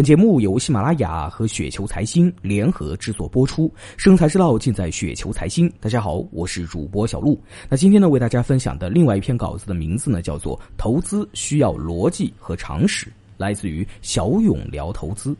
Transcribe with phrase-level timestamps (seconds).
[0.00, 5.70] 本节目由喜马拉雅和雪球财经联合制作播出，生财之道尽在雪球财经。
[5.78, 7.38] 大家好，我是主播小璐。
[7.68, 15.36] 那今天呢，为大家分享的另外一篇稿子的名字呢，叫做《投资需要逻辑和常识》，来自于小勇聊投资。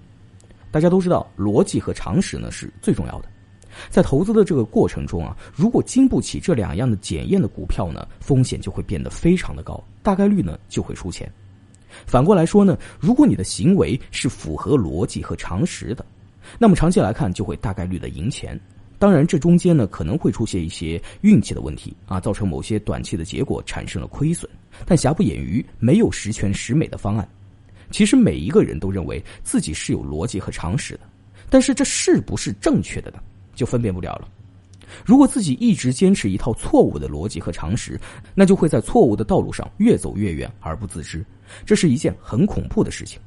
[0.71, 3.31] 大家都知道，逻辑和常识呢是最重要的。
[3.89, 11.33] 在投资的这个过程中啊，如果经不起这两样的检验的股票呢，风险就会变得非常的高，大概率呢就会输钱。
[12.07, 16.05] 反过来说呢，如果你的行为是符合逻辑和常识的，
[16.59, 18.59] 那么长期来看就会大概率的赢钱。
[18.99, 24.51] 当然，这中间呢可能会出现一些运气的问题啊，造成某些短期的结果产生了亏损。
[24.85, 27.27] 但瑕不掩瑜，没有十全十美的方案。
[27.91, 31.01] 其实每一个人都认为自己是有逻辑和常识的，
[31.49, 33.19] 但是这是不是正确的呢？
[33.55, 34.29] 就分辨不了了。
[35.05, 38.01] 如果自己一直坚持一套错误的逻辑和常识，
[38.35, 41.25] 那就会在错误的道路上越走越远而不自知，
[41.65, 43.21] 这是一件很恐怖的事情。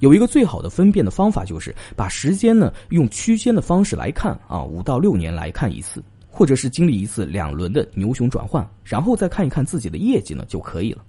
[0.00, 11.04] 有一个最好的分辨的方法，就是把时间呢用区间的方式来看啊，五到六年来看一次，或者是经历一次两轮的牛熊转换，然后再看一看自己的业绩呢就可以了。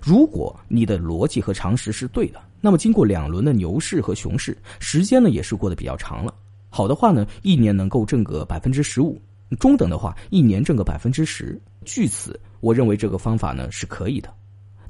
[0.00, 6.32] 如果你的逻辑和常识是对的，那么经过两轮的牛市和熊市，时间呢也是过得比较长了。
[6.68, 9.20] 好的话呢，一年能够挣个百分之十五。
[9.56, 11.60] 中等的话，一年挣个百分之十。
[11.84, 14.32] 据此，我认为这个方法呢是可以的。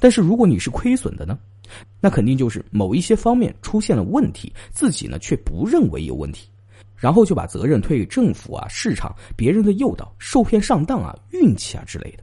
[0.01, 1.39] 但是如果你是亏损的呢，
[2.01, 6.49] 那肯定就是某一些方面出现了问题，自己呢却不认为有问题，
[6.97, 12.23] 然后就把责任推给政府啊、市场、别人的诱导、受骗上当啊、运气啊之类的。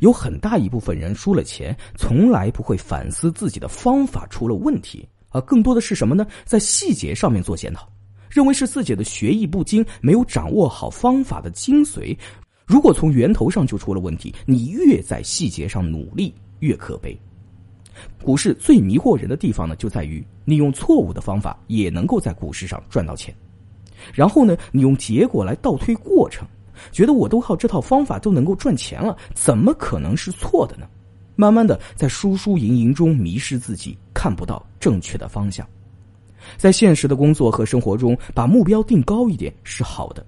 [0.00, 6.26] 有很大一部分人输了钱，从来不会反思自己的方法出了问题，而更多的是什么呢？
[6.44, 7.86] 在细节上面做检讨。
[8.34, 12.16] 认为是自己的学艺不精，没有掌握好方法的精髓。
[12.66, 17.16] 如果从源头上就出了问题，你越在细节上努力，越可悲。
[18.24, 23.32] 股市最迷惑人的地方呢，就在于你用错误的方法也能够在股市上赚到钱。
[24.12, 26.44] 然后呢，你用结果来倒推过程，
[26.90, 30.88] 觉得我都靠这套方法都能够赚钱了，怎么可能是错的呢？
[31.36, 35.64] 慢慢的，在输输赢赢中迷失自己，看不到正确的方向。
[36.56, 40.24] 在现实的工作和生活中，把目标定高一点是好的，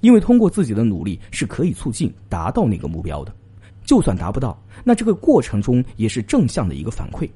[0.00, 3.34] 因为通过自己的努力是可以促进达到那个目标的。
[3.84, 7.28] 就算达不到，那这个过程中也是正向的一个反馈。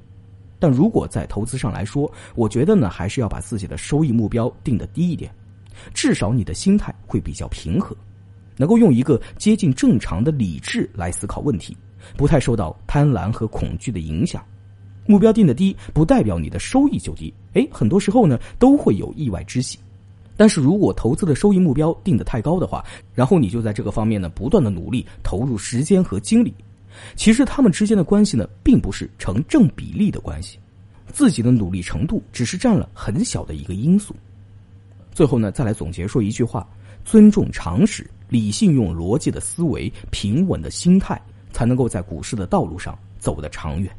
[0.59, 5.33] 但如果在投资上来说，我觉得呢，还是要把自己的收益目标定得低一点，
[5.93, 7.95] 至少你的心态会比较平和，
[8.57, 11.75] 能够用一个接近正常的理智来思考问题，
[12.15, 14.45] 不太受到贪婪和恐惧的影响。
[15.05, 17.33] 目标定的低，不代表你的收益就低。
[17.53, 19.77] 哎，很多时候呢，都会有意外之喜。
[20.37, 26.53] 但是如果投资的收益目标定的太高的话，然后你就在这个方面呢，不断的努力，投入时间和精力，
[27.15, 30.57] 其实他们之间的关系呢，并不是成正比例的关系，
[31.11, 34.15] 自己的努力程度只是占了很小的一个因素。
[35.13, 36.67] 最后呢，再来总结说一句话：
[37.03, 43.91] 尊重常识，理性用逻辑的思维，平稳的心态，才能够在股市的道路上走得长远。